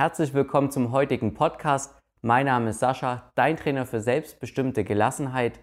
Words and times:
Herzlich 0.00 0.32
willkommen 0.32 0.70
zum 0.70 0.92
heutigen 0.92 1.34
Podcast. 1.34 1.94
Mein 2.22 2.46
Name 2.46 2.70
ist 2.70 2.78
Sascha, 2.78 3.30
dein 3.34 3.58
Trainer 3.58 3.84
für 3.84 4.00
selbstbestimmte 4.00 4.82
Gelassenheit. 4.82 5.60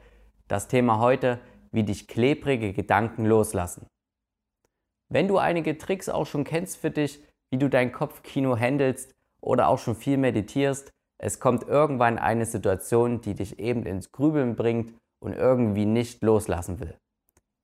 Das 0.47 0.67
Thema 0.67 0.99
heute, 0.99 1.39
wie 1.71 1.81
dich 1.81 2.07
klebrige 2.07 2.71
Gedanken 2.71 3.25
loslassen. 3.25 3.87
Wenn 5.11 5.27
du 5.27 5.39
einige 5.39 5.79
Tricks 5.79 6.07
auch 6.07 6.27
schon 6.27 6.43
kennst 6.43 6.77
für 6.77 6.91
dich, 6.91 7.19
wie 7.49 7.57
du 7.57 7.67
dein 7.67 7.91
Kopfkino 7.91 8.55
handelst 8.55 9.11
oder 9.41 9.69
auch 9.69 9.79
schon 9.79 9.95
viel 9.95 10.17
meditierst, 10.17 10.91
es 11.19 11.39
kommt 11.39 11.67
irgendwann 11.67 12.19
eine 12.19 12.45
Situation, 12.45 13.21
die 13.21 13.33
dich 13.33 13.57
eben 13.57 13.87
ins 13.87 14.11
Grübeln 14.11 14.55
bringt 14.55 14.93
und 15.19 15.33
irgendwie 15.33 15.87
nicht 15.87 16.21
loslassen 16.21 16.79
will. 16.79 16.95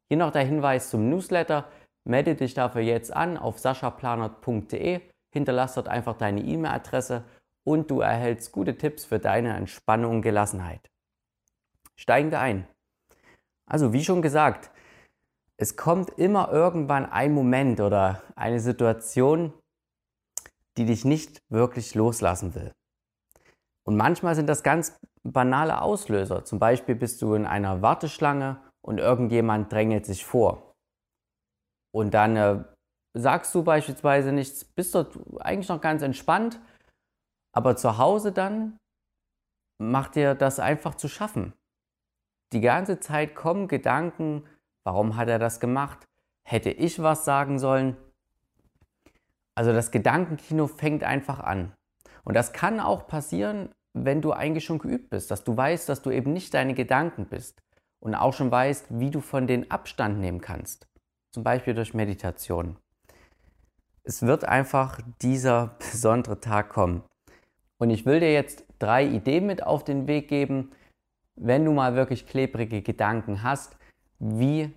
Hier 0.09 0.17
noch 0.17 0.31
der 0.31 0.43
Hinweis 0.43 0.89
zum 0.89 1.07
Newsletter. 1.07 1.69
Melde 2.09 2.33
dich 2.33 2.55
dafür 2.55 2.81
jetzt 2.81 3.15
an 3.15 3.37
auf 3.37 3.59
saschaplanert.de 3.59 5.01
hinterlass 5.33 5.73
dort 5.73 5.87
einfach 5.87 6.15
deine 6.15 6.41
E-Mail-Adresse 6.41 7.23
und 7.65 7.89
du 7.89 8.01
erhältst 8.01 8.51
gute 8.51 8.77
Tipps 8.77 9.03
für 9.03 9.19
deine 9.19 9.55
Entspannung 9.55 10.17
und 10.17 10.21
Gelassenheit. 10.21 10.89
Steigen 11.95 12.31
wir 12.31 12.39
ein. 12.39 12.67
Also 13.65 13.93
wie 13.93 14.03
schon 14.03 14.21
gesagt, 14.21 14.71
es 15.57 15.75
kommt 15.75 16.11
immer 16.17 16.51
irgendwann 16.51 17.05
ein 17.05 17.33
Moment 17.33 17.79
oder 17.79 18.21
eine 18.35 18.59
Situation, 18.59 19.53
die 20.77 20.85
dich 20.85 21.05
nicht 21.05 21.41
wirklich 21.49 21.95
loslassen 21.95 22.55
will. 22.55 22.71
Und 23.85 23.95
manchmal 23.95 24.35
sind 24.35 24.47
das 24.47 24.63
ganz 24.63 24.97
banale 25.23 25.81
Auslöser. 25.81 26.45
Zum 26.45 26.59
Beispiel 26.59 26.95
bist 26.95 27.21
du 27.21 27.33
in 27.33 27.45
einer 27.45 27.81
Warteschlange 27.81 28.59
und 28.81 28.97
irgendjemand 28.97 29.71
drängelt 29.71 30.05
sich 30.05 30.25
vor. 30.25 30.75
Und 31.91 32.13
dann 32.13 32.35
äh, 32.35 32.63
sagst 33.13 33.53
du 33.53 33.63
beispielsweise 33.63 34.31
nichts, 34.31 34.65
bist 34.65 34.95
dort 34.95 35.17
eigentlich 35.39 35.69
noch 35.69 35.81
ganz 35.81 36.01
entspannt, 36.01 36.59
aber 37.55 37.75
zu 37.75 37.97
Hause 37.97 38.31
dann 38.31 38.77
macht 39.79 40.15
dir 40.15 40.35
das 40.35 40.59
einfach 40.59 40.95
zu 40.95 41.07
schaffen. 41.07 41.53
Die 42.53 42.61
ganze 42.61 42.99
Zeit 42.99 43.35
kommen 43.35 43.67
Gedanken, 43.67 44.43
warum 44.85 45.15
hat 45.15 45.29
er 45.29 45.39
das 45.39 45.59
gemacht? 45.59 46.05
Hätte 46.47 46.69
ich 46.71 47.01
was 47.01 47.25
sagen 47.25 47.59
sollen? 47.59 47.97
Also 49.55 49.71
das 49.71 49.91
Gedankenkino 49.91 50.67
fängt 50.67 51.03
einfach 51.03 51.39
an. 51.39 51.73
Und 52.23 52.35
das 52.35 52.53
kann 52.53 52.79
auch 52.79 53.07
passieren, 53.07 53.69
wenn 53.93 54.21
du 54.21 54.33
eigentlich 54.33 54.65
schon 54.65 54.79
geübt 54.79 55.09
bist, 55.09 55.29
dass 55.29 55.43
du 55.43 55.55
weißt, 55.55 55.87
dass 55.87 56.01
du 56.01 56.09
eben 56.09 56.33
nicht 56.33 56.53
deine 56.53 56.73
Gedanken 56.73 57.25
bist 57.25 57.61
und 57.99 58.15
auch 58.15 58.33
schon 58.33 58.49
weißt, 58.49 58.87
wie 58.99 59.11
du 59.11 59.21
von 59.21 59.45
denen 59.45 59.69
Abstand 59.69 60.19
nehmen 60.19 60.41
kannst. 60.41 60.87
Zum 61.31 61.43
Beispiel 61.43 61.73
durch 61.73 61.93
Meditation 61.93 62.77
es 64.03 64.21
wird 64.21 64.43
einfach 64.43 64.99
dieser 65.21 65.75
besondere 65.79 66.39
Tag 66.39 66.69
kommen. 66.69 67.03
Und 67.77 67.89
ich 67.89 68.05
will 68.05 68.19
dir 68.19 68.33
jetzt 68.33 68.65
drei 68.79 69.05
Ideen 69.05 69.45
mit 69.45 69.63
auf 69.63 69.83
den 69.83 70.07
Weg 70.07 70.27
geben, 70.27 70.71
wenn 71.35 71.65
du 71.65 71.71
mal 71.71 71.95
wirklich 71.95 72.27
klebrige 72.27 72.81
Gedanken 72.81 73.43
hast, 73.43 73.77
wie 74.19 74.73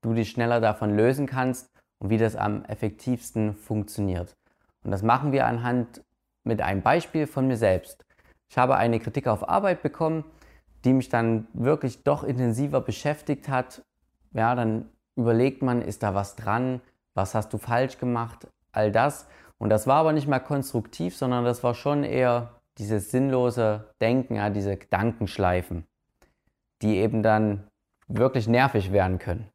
du 0.00 0.14
dich 0.14 0.30
schneller 0.30 0.60
davon 0.60 0.96
lösen 0.96 1.26
kannst 1.26 1.70
und 1.98 2.10
wie 2.10 2.18
das 2.18 2.36
am 2.36 2.64
effektivsten 2.64 3.54
funktioniert. 3.54 4.36
Und 4.84 4.92
das 4.92 5.02
machen 5.02 5.32
wir 5.32 5.46
anhand 5.46 6.04
mit 6.44 6.62
einem 6.62 6.82
Beispiel 6.82 7.26
von 7.26 7.46
mir 7.46 7.56
selbst. 7.56 8.04
Ich 8.48 8.56
habe 8.56 8.76
eine 8.76 9.00
Kritik 9.00 9.26
auf 9.26 9.48
Arbeit 9.48 9.82
bekommen, 9.82 10.24
die 10.84 10.92
mich 10.92 11.08
dann 11.08 11.48
wirklich 11.52 12.04
doch 12.04 12.22
intensiver 12.22 12.80
beschäftigt 12.80 13.48
hat. 13.48 13.82
Ja, 14.32 14.54
dann 14.54 14.88
überlegt 15.16 15.62
man, 15.62 15.82
ist 15.82 16.02
da 16.02 16.14
was 16.14 16.36
dran? 16.36 16.80
Was 17.14 17.34
hast 17.34 17.52
du 17.52 17.58
falsch 17.58 17.98
gemacht? 17.98 18.46
All 18.78 18.92
das. 18.92 19.26
Und 19.58 19.70
das 19.70 19.86
war 19.86 19.96
aber 19.96 20.12
nicht 20.12 20.28
mehr 20.28 20.40
konstruktiv, 20.40 21.16
sondern 21.16 21.44
das 21.44 21.62
war 21.64 21.74
schon 21.74 22.04
eher 22.04 22.60
dieses 22.78 23.10
sinnlose 23.10 23.92
Denken, 24.00 24.36
ja, 24.36 24.50
diese 24.50 24.76
Gedankenschleifen, 24.76 25.84
die 26.80 26.98
eben 26.98 27.22
dann 27.22 27.68
wirklich 28.06 28.46
nervig 28.46 28.92
werden 28.92 29.18
können. 29.18 29.50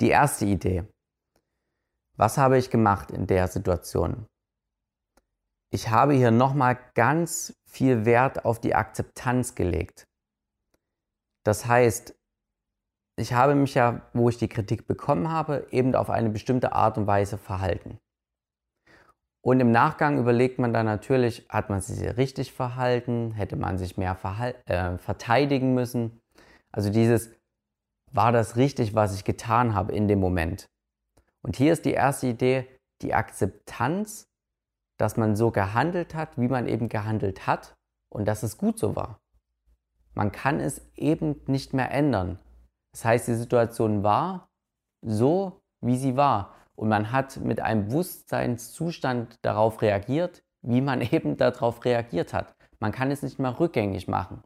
Die 0.00 0.08
erste 0.08 0.46
Idee. 0.46 0.84
Was 2.16 2.38
habe 2.38 2.56
ich 2.56 2.70
gemacht 2.70 3.10
in 3.10 3.26
der 3.26 3.48
Situation? 3.48 4.26
Ich 5.70 5.90
habe 5.90 6.14
hier 6.14 6.30
nochmal 6.30 6.78
ganz 6.94 7.54
viel 7.66 8.06
Wert 8.06 8.46
auf 8.46 8.58
die 8.60 8.74
Akzeptanz 8.74 9.54
gelegt. 9.54 10.04
Das 11.44 11.66
heißt, 11.66 12.17
ich 13.18 13.32
habe 13.32 13.54
mich 13.54 13.74
ja, 13.74 14.02
wo 14.12 14.28
ich 14.28 14.38
die 14.38 14.48
Kritik 14.48 14.86
bekommen 14.86 15.30
habe, 15.30 15.66
eben 15.70 15.94
auf 15.94 16.10
eine 16.10 16.30
bestimmte 16.30 16.72
Art 16.72 16.98
und 16.98 17.06
Weise 17.06 17.38
verhalten. 17.38 17.98
Und 19.40 19.60
im 19.60 19.70
Nachgang 19.70 20.18
überlegt 20.18 20.58
man 20.58 20.72
dann 20.72 20.86
natürlich, 20.86 21.46
hat 21.48 21.70
man 21.70 21.80
sich 21.80 22.16
richtig 22.16 22.52
verhalten, 22.52 23.32
hätte 23.32 23.56
man 23.56 23.78
sich 23.78 23.96
mehr 23.96 24.16
äh, 24.66 24.98
verteidigen 24.98 25.74
müssen. 25.74 26.20
Also 26.72 26.90
dieses, 26.90 27.30
war 28.12 28.32
das 28.32 28.56
richtig, 28.56 28.94
was 28.94 29.14
ich 29.14 29.24
getan 29.24 29.74
habe 29.74 29.92
in 29.92 30.08
dem 30.08 30.20
Moment? 30.20 30.68
Und 31.42 31.56
hier 31.56 31.72
ist 31.72 31.84
die 31.84 31.92
erste 31.92 32.26
Idee, 32.26 32.66
die 33.02 33.14
Akzeptanz, 33.14 34.28
dass 34.98 35.16
man 35.16 35.36
so 35.36 35.50
gehandelt 35.50 36.14
hat, 36.14 36.36
wie 36.36 36.48
man 36.48 36.66
eben 36.66 36.88
gehandelt 36.88 37.46
hat 37.46 37.74
und 38.10 38.26
dass 38.26 38.42
es 38.42 38.58
gut 38.58 38.78
so 38.78 38.96
war. 38.96 39.20
Man 40.14 40.32
kann 40.32 40.58
es 40.58 40.90
eben 40.96 41.40
nicht 41.46 41.72
mehr 41.74 41.92
ändern. 41.92 42.38
Das 42.98 43.04
heißt, 43.04 43.28
die 43.28 43.34
Situation 43.34 44.02
war 44.02 44.48
so, 45.06 45.60
wie 45.80 45.96
sie 45.96 46.16
war. 46.16 46.56
Und 46.74 46.88
man 46.88 47.12
hat 47.12 47.36
mit 47.36 47.60
einem 47.60 47.86
Bewusstseinszustand 47.86 49.36
darauf 49.42 49.82
reagiert, 49.82 50.42
wie 50.62 50.80
man 50.80 51.00
eben 51.12 51.36
darauf 51.36 51.84
reagiert 51.84 52.34
hat. 52.34 52.56
Man 52.80 52.90
kann 52.90 53.12
es 53.12 53.22
nicht 53.22 53.38
mehr 53.38 53.60
rückgängig 53.60 54.08
machen. 54.08 54.42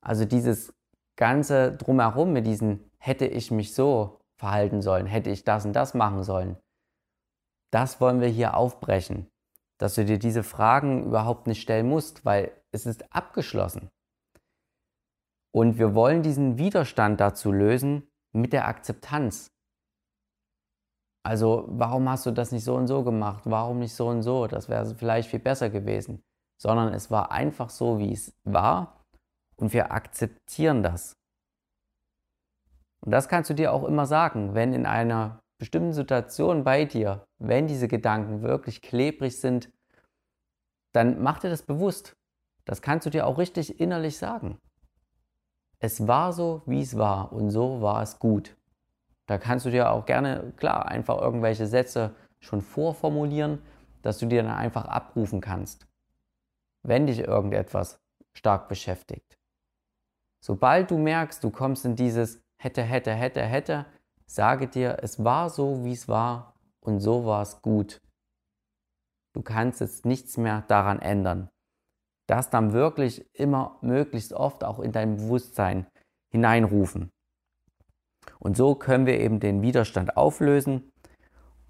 Also 0.00 0.24
dieses 0.24 0.72
ganze 1.16 1.76
drumherum 1.76 2.32
mit 2.32 2.46
diesen 2.46 2.90
hätte 2.98 3.26
ich 3.26 3.50
mich 3.50 3.74
so 3.74 4.20
verhalten 4.40 4.80
sollen, 4.80 5.04
hätte 5.04 5.28
ich 5.28 5.44
das 5.44 5.66
und 5.66 5.74
das 5.74 5.92
machen 5.92 6.22
sollen. 6.22 6.56
Das 7.70 8.00
wollen 8.00 8.22
wir 8.22 8.28
hier 8.28 8.56
aufbrechen, 8.56 9.28
dass 9.78 9.96
du 9.96 10.06
dir 10.06 10.18
diese 10.18 10.44
Fragen 10.44 11.04
überhaupt 11.04 11.46
nicht 11.46 11.60
stellen 11.60 11.90
musst, 11.90 12.24
weil 12.24 12.52
es 12.72 12.86
ist 12.86 13.14
abgeschlossen. 13.14 13.90
Und 15.54 15.78
wir 15.78 15.94
wollen 15.94 16.22
diesen 16.22 16.58
Widerstand 16.58 17.20
dazu 17.20 17.52
lösen 17.52 18.08
mit 18.32 18.52
der 18.52 18.66
Akzeptanz. 18.66 19.52
Also 21.24 21.66
warum 21.68 22.08
hast 22.08 22.26
du 22.26 22.32
das 22.32 22.50
nicht 22.50 22.64
so 22.64 22.74
und 22.74 22.88
so 22.88 23.04
gemacht? 23.04 23.44
Warum 23.46 23.78
nicht 23.78 23.94
so 23.94 24.08
und 24.08 24.22
so? 24.22 24.48
Das 24.48 24.68
wäre 24.68 24.94
vielleicht 24.96 25.30
viel 25.30 25.38
besser 25.38 25.70
gewesen. 25.70 26.22
Sondern 26.60 26.92
es 26.92 27.10
war 27.10 27.30
einfach 27.30 27.70
so, 27.70 28.00
wie 28.00 28.12
es 28.12 28.34
war 28.42 29.04
und 29.56 29.72
wir 29.72 29.92
akzeptieren 29.92 30.82
das. 30.82 31.12
Und 33.04 33.12
das 33.12 33.28
kannst 33.28 33.48
du 33.48 33.54
dir 33.54 33.72
auch 33.72 33.84
immer 33.84 34.06
sagen, 34.06 34.54
wenn 34.54 34.72
in 34.72 34.86
einer 34.86 35.38
bestimmten 35.60 35.92
Situation 35.92 36.64
bei 36.64 36.84
dir, 36.84 37.24
wenn 37.38 37.68
diese 37.68 37.86
Gedanken 37.86 38.42
wirklich 38.42 38.82
klebrig 38.82 39.40
sind, 39.40 39.70
dann 40.92 41.22
mach 41.22 41.38
dir 41.38 41.50
das 41.50 41.62
bewusst. 41.62 42.16
Das 42.64 42.82
kannst 42.82 43.06
du 43.06 43.10
dir 43.10 43.26
auch 43.26 43.38
richtig 43.38 43.78
innerlich 43.78 44.18
sagen 44.18 44.58
es 45.84 46.08
war 46.08 46.32
so, 46.32 46.62
wie 46.64 46.80
es 46.80 46.96
war 46.96 47.30
und 47.30 47.50
so 47.50 47.82
war 47.82 48.00
es 48.00 48.18
gut. 48.18 48.56
Da 49.26 49.36
kannst 49.36 49.66
du 49.66 49.70
dir 49.70 49.90
auch 49.90 50.06
gerne, 50.06 50.54
klar, 50.56 50.86
einfach 50.86 51.20
irgendwelche 51.20 51.66
Sätze 51.66 52.14
schon 52.40 52.62
vorformulieren, 52.62 53.60
dass 54.00 54.18
du 54.18 54.24
dir 54.24 54.42
dann 54.42 54.52
einfach 54.52 54.86
abrufen 54.86 55.42
kannst, 55.42 55.86
wenn 56.82 57.06
dich 57.06 57.20
irgendetwas 57.20 58.00
stark 58.32 58.68
beschäftigt. 58.68 59.38
Sobald 60.42 60.90
du 60.90 60.96
merkst, 60.96 61.44
du 61.44 61.50
kommst 61.50 61.84
in 61.84 61.96
dieses 61.96 62.42
hätte, 62.58 62.82
hätte, 62.82 63.12
hätte, 63.12 63.42
hätte, 63.42 63.86
sage 64.24 64.68
dir, 64.68 64.98
es 65.02 65.22
war 65.22 65.50
so, 65.50 65.84
wie 65.84 65.92
es 65.92 66.08
war 66.08 66.54
und 66.80 67.00
so 67.00 67.26
war 67.26 67.42
es 67.42 67.60
gut. 67.60 68.00
Du 69.34 69.42
kannst 69.42 69.82
jetzt 69.82 70.06
nichts 70.06 70.38
mehr 70.38 70.62
daran 70.66 70.98
ändern 70.98 71.50
das 72.26 72.50
dann 72.50 72.72
wirklich 72.72 73.24
immer 73.34 73.78
möglichst 73.82 74.32
oft 74.32 74.64
auch 74.64 74.80
in 74.80 74.92
dein 74.92 75.16
Bewusstsein 75.16 75.86
hineinrufen. 76.30 77.10
Und 78.38 78.56
so 78.56 78.74
können 78.74 79.06
wir 79.06 79.20
eben 79.20 79.40
den 79.40 79.62
Widerstand 79.62 80.16
auflösen 80.16 80.92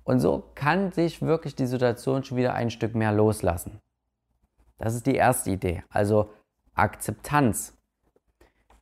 und 0.05 0.21
so 0.21 0.51
kann 0.55 0.93
sich 0.93 1.23
wirklich 1.23 1.57
die 1.57 1.67
Situation 1.67 2.25
schon 2.25 2.37
wieder 2.37 2.55
ein 2.55 2.71
Stück 2.71 2.95
mehr 2.95 3.13
loslassen. 3.13 3.81
Das 4.79 4.95
ist 4.95 5.07
die 5.07 5.15
erste 5.15 5.51
Idee, 5.51 5.83
also 5.89 6.33
Akzeptanz. 6.75 7.77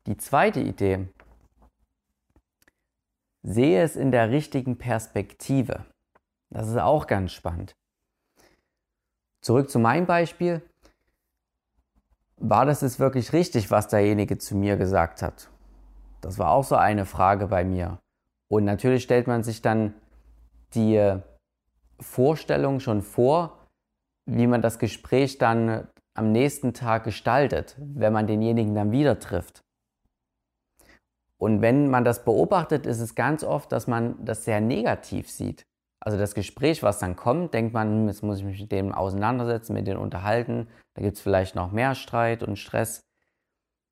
Die 0.07 0.17
zweite 0.17 0.61
Idee, 0.61 1.09
sehe 3.43 3.83
es 3.83 3.97
in 3.97 4.11
der 4.11 4.31
richtigen 4.31 4.79
Perspektive. 4.79 5.85
Das 6.51 6.69
ist 6.69 6.79
auch 6.79 7.07
ganz 7.07 7.33
spannend. 7.33 7.77
Zurück 9.41 9.71
zu 9.71 9.79
meinem 9.79 10.07
Beispiel 10.07 10.63
war 12.39 12.67
das 12.67 12.81
jetzt 12.81 12.99
wirklich 12.99 13.33
richtig, 13.33 13.71
was 13.71 13.89
derjenige 13.89 14.39
zu 14.39 14.57
mir 14.57 14.77
gesagt 14.77 15.23
hat? 15.23 15.49
Das 16.21 16.39
war 16.39 16.51
auch 16.51 16.65
so 16.65 16.77
eine 16.77 17.05
Frage 17.05 17.49
bei 17.49 17.65
mir. 17.65 17.99
Und 18.51 18.65
natürlich 18.65 19.03
stellt 19.03 19.27
man 19.27 19.43
sich 19.43 19.63
dann 19.63 19.95
die 20.75 21.19
Vorstellung 22.01 22.81
schon 22.81 23.03
vor, 23.03 23.59
wie 24.27 24.47
man 24.47 24.63
das 24.63 24.79
Gespräch 24.79 25.39
dann 25.39 25.89
am 26.15 26.33
nächsten 26.33 26.75
Tag 26.75 27.05
gestaltet, 27.05 27.77
wenn 27.79 28.13
man 28.13 28.27
denjenigen 28.27 28.75
dann 28.75 28.93
wieder 28.93 29.19
trifft. 29.19 29.63
Und 31.39 31.61
wenn 31.61 31.89
man 31.89 32.05
das 32.05 32.25
beobachtet, 32.25 32.87
ist 32.87 33.01
es 33.01 33.15
ganz 33.15 33.43
oft, 33.43 33.73
dass 33.73 33.87
man 33.87 34.25
das 34.25 34.45
sehr 34.45 34.61
negativ 34.61 35.29
sieht. 35.31 35.65
Also 36.05 36.19
das 36.19 36.35
Gespräch, 36.35 36.83
was 36.83 36.99
dann 36.99 37.15
kommt, 37.15 37.55
denkt 37.55 37.73
man, 37.73 37.89
hm, 37.89 38.09
jetzt 38.09 38.25
muss 38.25 38.39
ich 38.39 38.45
mich 38.45 38.61
mit 38.61 38.73
dem 38.73 38.93
auseinandersetzen, 38.93 39.73
mit 39.73 39.87
dem 39.87 40.01
unterhalten, 40.01 40.69
da 40.95 41.03
gibt 41.03 41.17
es 41.17 41.23
vielleicht 41.23 41.55
noch 41.55 41.71
mehr 41.71 41.95
Streit 41.95 42.43
und 42.43 42.57
Stress. 42.57 43.07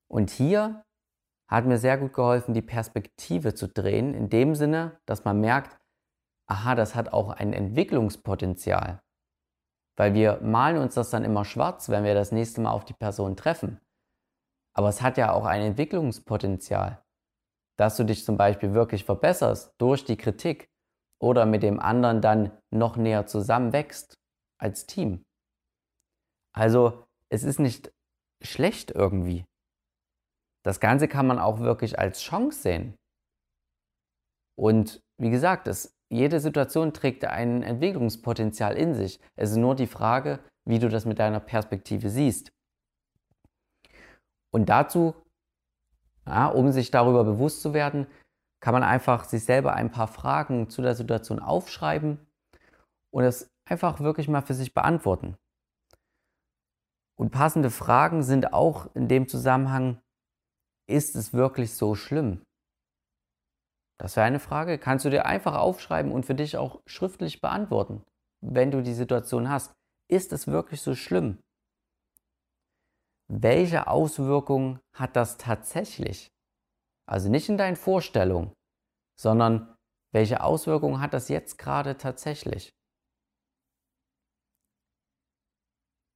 Und 0.09 0.29
hier 0.29 0.83
hat 1.47 1.65
mir 1.65 1.77
sehr 1.77 1.97
gut 1.97 2.11
geholfen, 2.11 2.53
die 2.53 2.61
Perspektive 2.61 3.53
zu 3.53 3.69
drehen, 3.69 4.13
in 4.13 4.29
dem 4.29 4.55
Sinne, 4.55 4.99
dass 5.05 5.23
man 5.23 5.39
merkt, 5.39 5.79
aha, 6.47 6.75
das 6.75 6.95
hat 6.95 7.13
auch 7.13 7.29
ein 7.29 7.53
Entwicklungspotenzial. 7.53 9.01
Weil 9.97 10.13
wir 10.13 10.41
malen 10.41 10.77
uns 10.79 10.95
das 10.95 11.11
dann 11.11 11.23
immer 11.23 11.45
schwarz, 11.45 11.87
wenn 11.87 12.03
wir 12.03 12.13
das 12.13 12.33
nächste 12.33 12.59
Mal 12.59 12.71
auf 12.71 12.83
die 12.83 12.93
Person 12.93 13.37
treffen. 13.37 13.79
Aber 14.73 14.89
es 14.89 15.01
hat 15.01 15.17
ja 15.17 15.31
auch 15.31 15.45
ein 15.45 15.61
Entwicklungspotenzial, 15.61 17.01
dass 17.77 17.95
du 17.95 18.03
dich 18.03 18.25
zum 18.25 18.35
Beispiel 18.35 18.73
wirklich 18.73 19.05
verbesserst 19.05 19.73
durch 19.77 20.03
die 20.03 20.17
Kritik 20.17 20.70
oder 21.21 21.45
mit 21.45 21.63
dem 21.63 21.79
anderen 21.79 22.21
dann 22.21 22.51
noch 22.73 22.97
näher 22.97 23.27
zusammenwächst 23.27 24.15
als 24.59 24.87
Team. 24.87 25.23
Also 26.53 27.05
es 27.29 27.43
ist 27.43 27.59
nicht 27.59 27.91
schlecht 28.41 28.91
irgendwie. 28.91 29.45
Das 30.63 30.79
Ganze 30.79 31.07
kann 31.07 31.27
man 31.27 31.39
auch 31.39 31.59
wirklich 31.59 31.97
als 31.99 32.21
Chance 32.21 32.61
sehen. 32.61 32.95
Und 34.57 34.99
wie 35.19 35.29
gesagt, 35.29 35.67
es, 35.67 35.95
jede 36.11 36.39
Situation 36.39 36.93
trägt 36.93 37.23
ein 37.25 37.63
Entwicklungspotenzial 37.63 38.75
in 38.75 38.95
sich. 38.95 39.19
Es 39.35 39.51
ist 39.51 39.57
nur 39.57 39.75
die 39.75 39.87
Frage, 39.87 40.39
wie 40.67 40.79
du 40.79 40.89
das 40.89 41.05
mit 41.05 41.19
deiner 41.19 41.39
Perspektive 41.39 42.09
siehst. 42.09 42.51
Und 44.53 44.69
dazu, 44.69 45.15
ja, 46.27 46.47
um 46.47 46.71
sich 46.71 46.91
darüber 46.91 47.23
bewusst 47.23 47.61
zu 47.61 47.73
werden, 47.73 48.07
kann 48.61 48.73
man 48.73 48.83
einfach 48.83 49.25
sich 49.25 49.43
selber 49.43 49.73
ein 49.73 49.91
paar 49.91 50.07
Fragen 50.07 50.69
zu 50.69 50.81
der 50.81 50.95
Situation 50.95 51.39
aufschreiben 51.39 52.19
und 53.11 53.23
es 53.23 53.49
einfach 53.65 53.99
wirklich 53.99 54.27
mal 54.27 54.41
für 54.41 54.53
sich 54.53 54.73
beantworten. 54.73 55.35
Und 57.19 57.31
passende 57.31 57.69
Fragen 57.69 58.23
sind 58.23 58.53
auch 58.53 58.95
in 58.95 59.07
dem 59.07 59.27
Zusammenhang, 59.27 59.99
ist 60.87 61.15
es 61.15 61.33
wirklich 61.33 61.75
so 61.75 61.95
schlimm? 61.95 62.41
Das 63.99 64.15
wäre 64.15 64.25
eine 64.25 64.39
Frage, 64.39 64.79
kannst 64.79 65.05
du 65.05 65.09
dir 65.09 65.25
einfach 65.25 65.55
aufschreiben 65.55 66.11
und 66.11 66.25
für 66.25 66.33
dich 66.33 66.57
auch 66.57 66.81
schriftlich 66.87 67.41
beantworten, 67.41 68.03
wenn 68.41 68.71
du 68.71 68.81
die 68.81 68.95
Situation 68.95 69.49
hast. 69.49 69.73
Ist 70.09 70.33
es 70.33 70.47
wirklich 70.47 70.81
so 70.81 70.95
schlimm? 70.95 71.37
Welche 73.27 73.87
Auswirkungen 73.87 74.79
hat 74.93 75.15
das 75.15 75.37
tatsächlich? 75.37 76.30
Also 77.11 77.29
nicht 77.29 77.49
in 77.49 77.57
deinen 77.57 77.75
Vorstellungen, 77.75 78.53
sondern 79.19 79.75
welche 80.13 80.41
Auswirkungen 80.41 81.01
hat 81.01 81.13
das 81.13 81.27
jetzt 81.27 81.57
gerade 81.57 81.97
tatsächlich? 81.97 82.71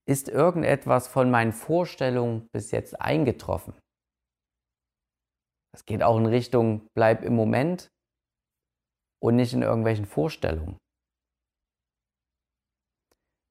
Ist 0.07 0.29
irgendetwas 0.29 1.09
von 1.09 1.29
meinen 1.29 1.51
Vorstellungen 1.51 2.47
bis 2.53 2.71
jetzt 2.71 3.01
eingetroffen? 3.01 3.77
Das 5.73 5.83
geht 5.83 6.01
auch 6.01 6.17
in 6.17 6.27
Richtung, 6.27 6.87
bleib 6.93 7.23
im 7.23 7.35
Moment 7.35 7.89
und 9.21 9.35
nicht 9.35 9.51
in 9.51 9.63
irgendwelchen 9.63 10.05
Vorstellungen. 10.05 10.77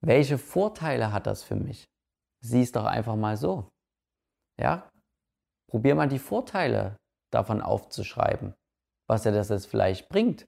Welche 0.02 0.38
Vorteile 0.38 1.12
hat 1.12 1.26
das 1.26 1.42
für 1.42 1.56
mich? 1.56 1.84
Sieh 2.42 2.62
es 2.62 2.72
doch 2.72 2.86
einfach 2.86 3.16
mal 3.16 3.36
so. 3.36 3.68
Ja? 4.58 4.88
Probier 5.68 5.94
mal 5.94 6.08
die 6.08 6.18
Vorteile 6.18 6.96
davon 7.34 7.60
aufzuschreiben, 7.60 8.54
was 9.08 9.26
er 9.26 9.32
das 9.32 9.48
jetzt 9.48 9.66
vielleicht 9.66 10.08
bringt. 10.08 10.46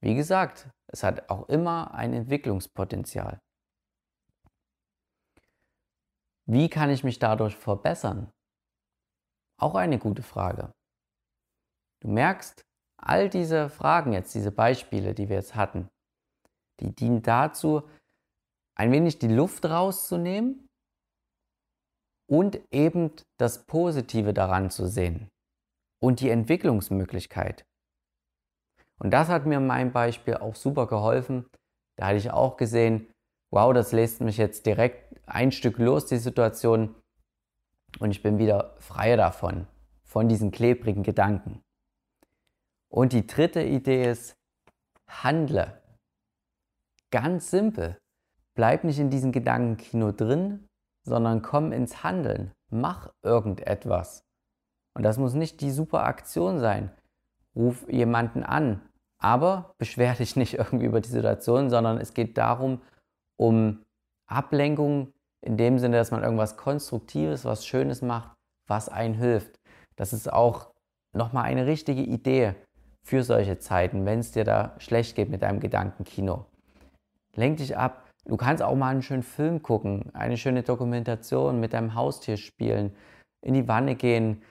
Wie 0.00 0.14
gesagt, 0.14 0.70
es 0.88 1.02
hat 1.02 1.28
auch 1.30 1.48
immer 1.48 1.94
ein 1.94 2.12
Entwicklungspotenzial. 2.12 3.40
Wie 6.46 6.68
kann 6.68 6.90
ich 6.90 7.04
mich 7.04 7.18
dadurch 7.18 7.56
verbessern? 7.56 8.30
Auch 9.58 9.74
eine 9.74 9.98
gute 9.98 10.22
Frage. 10.22 10.72
Du 12.00 12.08
merkst, 12.08 12.62
all 12.98 13.30
diese 13.30 13.70
Fragen 13.70 14.12
jetzt, 14.12 14.34
diese 14.34 14.52
Beispiele, 14.52 15.14
die 15.14 15.28
wir 15.28 15.36
jetzt 15.36 15.54
hatten, 15.54 15.88
die 16.80 16.94
dienen 16.94 17.22
dazu, 17.22 17.88
ein 18.76 18.92
wenig 18.92 19.18
die 19.18 19.28
Luft 19.28 19.64
rauszunehmen 19.64 20.66
und 22.28 22.60
eben 22.72 23.12
das 23.38 23.64
Positive 23.64 24.34
daran 24.34 24.70
zu 24.70 24.86
sehen 24.86 25.30
und 26.04 26.20
die 26.20 26.28
Entwicklungsmöglichkeit. 26.28 27.64
Und 29.00 29.10
das 29.10 29.28
hat 29.28 29.46
mir 29.46 29.56
in 29.56 29.66
meinem 29.66 29.92
Beispiel 29.92 30.36
auch 30.36 30.54
super 30.54 30.86
geholfen. 30.86 31.46
Da 31.96 32.08
hatte 32.08 32.18
ich 32.18 32.30
auch 32.30 32.58
gesehen, 32.58 33.10
wow, 33.50 33.72
das 33.72 33.92
lässt 33.92 34.20
mich 34.20 34.36
jetzt 34.36 34.66
direkt 34.66 35.18
ein 35.26 35.50
Stück 35.50 35.78
los, 35.78 36.04
die 36.04 36.18
Situation, 36.18 36.94
und 38.00 38.10
ich 38.10 38.22
bin 38.22 38.38
wieder 38.38 38.74
frei 38.80 39.16
davon, 39.16 39.66
von 40.04 40.28
diesen 40.28 40.50
klebrigen 40.50 41.04
Gedanken. 41.04 41.62
Und 42.90 43.14
die 43.14 43.26
dritte 43.26 43.62
Idee 43.62 44.10
ist, 44.10 44.34
handle. 45.08 45.80
Ganz 47.10 47.50
simpel. 47.50 47.96
Bleib 48.54 48.84
nicht 48.84 48.98
in 48.98 49.08
diesem 49.10 49.32
Gedankenkino 49.32 50.12
drin, 50.12 50.66
sondern 51.06 51.40
komm 51.40 51.72
ins 51.72 52.04
Handeln. 52.04 52.52
Mach 52.70 53.10
irgendetwas. 53.22 54.24
Und 54.94 55.02
das 55.02 55.18
muss 55.18 55.34
nicht 55.34 55.60
die 55.60 55.70
super 55.70 56.04
Aktion 56.04 56.60
sein. 56.60 56.90
Ruf 57.54 57.86
jemanden 57.88 58.42
an. 58.42 58.80
Aber 59.18 59.74
beschwer 59.78 60.14
dich 60.14 60.36
nicht 60.36 60.54
irgendwie 60.58 60.86
über 60.86 61.00
die 61.00 61.08
Situation, 61.08 61.70
sondern 61.70 61.98
es 61.98 62.14
geht 62.14 62.38
darum, 62.38 62.80
um 63.36 63.82
Ablenkung 64.26 65.12
in 65.40 65.56
dem 65.56 65.78
Sinne, 65.78 65.96
dass 65.96 66.10
man 66.10 66.22
irgendwas 66.22 66.56
Konstruktives, 66.56 67.44
was 67.44 67.66
Schönes 67.66 68.00
macht, 68.00 68.34
was 68.66 68.88
einen 68.88 69.14
hilft. 69.14 69.58
Das 69.96 70.12
ist 70.12 70.32
auch 70.32 70.70
nochmal 71.12 71.44
eine 71.44 71.66
richtige 71.66 72.02
Idee 72.02 72.54
für 73.04 73.22
solche 73.22 73.58
Zeiten, 73.58 74.06
wenn 74.06 74.20
es 74.20 74.32
dir 74.32 74.44
da 74.44 74.74
schlecht 74.78 75.16
geht 75.16 75.28
mit 75.28 75.42
deinem 75.42 75.60
Gedankenkino. 75.60 76.46
Lenk 77.36 77.58
dich 77.58 77.76
ab. 77.76 78.08
Du 78.24 78.38
kannst 78.38 78.62
auch 78.62 78.74
mal 78.74 78.88
einen 78.88 79.02
schönen 79.02 79.22
Film 79.22 79.62
gucken, 79.62 80.10
eine 80.14 80.38
schöne 80.38 80.62
Dokumentation 80.62 81.60
mit 81.60 81.74
deinem 81.74 81.94
Haustier 81.94 82.38
spielen, 82.38 82.96
in 83.42 83.52
die 83.52 83.68
Wanne 83.68 83.96
gehen, 83.96 84.42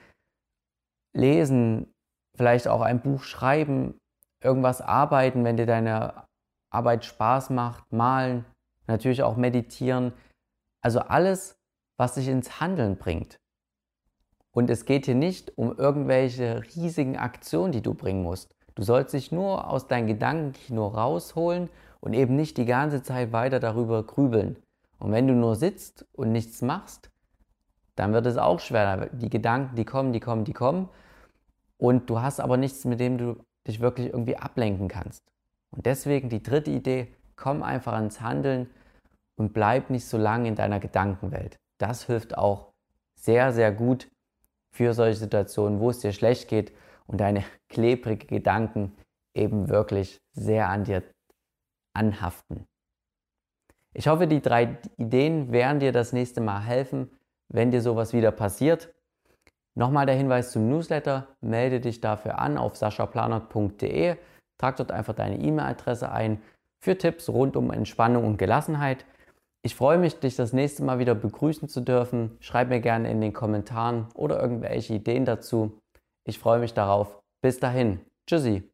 lesen, 1.14 1.92
vielleicht 2.36 2.68
auch 2.68 2.80
ein 2.82 3.00
Buch 3.00 3.22
schreiben, 3.22 3.98
irgendwas 4.42 4.80
arbeiten, 4.80 5.44
wenn 5.44 5.56
dir 5.56 5.66
deine 5.66 6.24
Arbeit 6.70 7.04
Spaß 7.04 7.50
macht, 7.50 7.92
malen, 7.92 8.44
natürlich 8.86 9.22
auch 9.22 9.36
meditieren. 9.36 10.12
Also 10.82 11.00
alles, 11.00 11.56
was 11.96 12.14
dich 12.14 12.28
ins 12.28 12.60
Handeln 12.60 12.98
bringt. 12.98 13.38
Und 14.50 14.70
es 14.70 14.84
geht 14.84 15.06
hier 15.06 15.14
nicht 15.14 15.56
um 15.56 15.76
irgendwelche 15.76 16.62
riesigen 16.76 17.16
Aktionen, 17.16 17.72
die 17.72 17.82
du 17.82 17.94
bringen 17.94 18.22
musst. 18.22 18.54
Du 18.74 18.82
sollst 18.82 19.14
dich 19.14 19.32
nur 19.32 19.68
aus 19.68 19.86
deinen 19.86 20.06
Gedankenkino 20.06 20.88
rausholen 20.88 21.70
und 22.00 22.12
eben 22.12 22.36
nicht 22.36 22.56
die 22.56 22.66
ganze 22.66 23.02
Zeit 23.02 23.32
weiter 23.32 23.60
darüber 23.60 24.04
grübeln. 24.04 24.58
Und 24.98 25.12
wenn 25.12 25.26
du 25.26 25.34
nur 25.34 25.56
sitzt 25.56 26.06
und 26.12 26.32
nichts 26.32 26.60
machst, 26.62 27.10
dann 27.96 28.12
wird 28.12 28.26
es 28.26 28.36
auch 28.36 28.60
schwer. 28.60 29.08
Die 29.12 29.30
Gedanken, 29.30 29.76
die 29.76 29.84
kommen, 29.84 30.12
die 30.12 30.20
kommen, 30.20 30.44
die 30.44 30.52
kommen. 30.52 30.88
Und 31.78 32.08
du 32.10 32.20
hast 32.20 32.40
aber 32.40 32.56
nichts, 32.56 32.84
mit 32.84 33.00
dem 33.00 33.18
du 33.18 33.44
dich 33.66 33.80
wirklich 33.80 34.08
irgendwie 34.08 34.36
ablenken 34.36 34.88
kannst. 34.88 35.24
Und 35.70 35.86
deswegen 35.86 36.28
die 36.28 36.42
dritte 36.42 36.70
Idee, 36.70 37.14
komm 37.36 37.62
einfach 37.62 37.94
ans 37.94 38.20
Handeln 38.20 38.70
und 39.36 39.52
bleib 39.52 39.90
nicht 39.90 40.06
so 40.06 40.18
lange 40.18 40.48
in 40.48 40.54
deiner 40.54 40.80
Gedankenwelt. 40.80 41.56
Das 41.78 42.06
hilft 42.06 42.38
auch 42.38 42.72
sehr, 43.16 43.52
sehr 43.52 43.72
gut, 43.72 44.08
für 44.74 44.92
solche 44.92 45.18
Situationen, 45.18 45.78
wo 45.78 45.90
es 45.90 46.00
dir 46.00 46.12
schlecht 46.12 46.48
geht 46.48 46.72
und 47.06 47.20
deine 47.20 47.44
klebrigen 47.68 48.26
Gedanken 48.26 48.96
eben 49.32 49.68
wirklich 49.68 50.20
sehr 50.32 50.68
an 50.68 50.84
dir 50.84 51.02
anhaften. 51.94 52.66
Ich 53.92 54.08
hoffe, 54.08 54.26
die 54.26 54.42
drei 54.42 54.78
Ideen 54.96 55.52
werden 55.52 55.78
dir 55.78 55.92
das 55.92 56.12
nächste 56.12 56.40
Mal 56.40 56.60
helfen, 56.60 57.08
wenn 57.48 57.70
dir 57.70 57.80
sowas 57.80 58.12
wieder 58.12 58.32
passiert. 58.32 58.92
Nochmal 59.74 60.06
der 60.06 60.14
Hinweis 60.14 60.52
zum 60.52 60.68
Newsletter. 60.68 61.26
Melde 61.40 61.80
dich 61.80 62.00
dafür 62.00 62.38
an 62.38 62.58
auf 62.58 62.76
saschaplanert.de. 62.76 64.16
Trag 64.58 64.76
dort 64.76 64.92
einfach 64.92 65.14
deine 65.14 65.38
E-Mail-Adresse 65.38 66.10
ein 66.10 66.40
für 66.78 66.96
Tipps 66.96 67.28
rund 67.28 67.56
um 67.56 67.70
Entspannung 67.70 68.24
und 68.24 68.36
Gelassenheit. 68.36 69.04
Ich 69.62 69.74
freue 69.74 69.98
mich, 69.98 70.20
dich 70.20 70.36
das 70.36 70.52
nächste 70.52 70.84
Mal 70.84 70.98
wieder 70.98 71.14
begrüßen 71.14 71.68
zu 71.68 71.80
dürfen. 71.80 72.36
Schreib 72.40 72.68
mir 72.68 72.80
gerne 72.80 73.10
in 73.10 73.20
den 73.20 73.32
Kommentaren 73.32 74.08
oder 74.14 74.40
irgendwelche 74.40 74.94
Ideen 74.94 75.24
dazu. 75.24 75.80
Ich 76.24 76.38
freue 76.38 76.60
mich 76.60 76.74
darauf. 76.74 77.22
Bis 77.40 77.58
dahin. 77.60 78.00
Tschüssi. 78.26 78.73